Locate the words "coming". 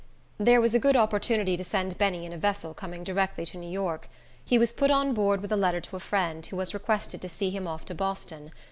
2.73-3.03